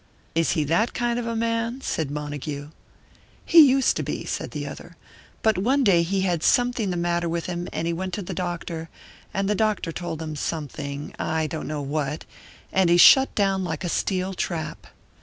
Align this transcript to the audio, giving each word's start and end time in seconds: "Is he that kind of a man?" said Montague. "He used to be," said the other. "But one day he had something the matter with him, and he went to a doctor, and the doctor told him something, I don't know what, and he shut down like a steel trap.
"Is 0.33 0.53
he 0.53 0.63
that 0.63 0.95
kind 0.95 1.19
of 1.19 1.27
a 1.27 1.35
man?" 1.35 1.79
said 1.81 2.09
Montague. 2.09 2.69
"He 3.45 3.59
used 3.59 3.95
to 3.97 4.01
be," 4.01 4.25
said 4.25 4.49
the 4.49 4.65
other. 4.65 4.95
"But 5.43 5.59
one 5.59 5.83
day 5.83 6.01
he 6.01 6.21
had 6.21 6.41
something 6.41 6.89
the 6.89 6.97
matter 6.97 7.29
with 7.29 7.45
him, 7.45 7.67
and 7.71 7.85
he 7.85 7.93
went 7.93 8.15
to 8.15 8.21
a 8.21 8.23
doctor, 8.23 8.89
and 9.31 9.47
the 9.47 9.53
doctor 9.53 9.91
told 9.91 10.19
him 10.19 10.35
something, 10.35 11.13
I 11.19 11.45
don't 11.45 11.67
know 11.67 11.83
what, 11.83 12.25
and 12.73 12.89
he 12.89 12.97
shut 12.97 13.35
down 13.35 13.63
like 13.63 13.83
a 13.83 13.89
steel 13.89 14.33
trap. 14.33 14.87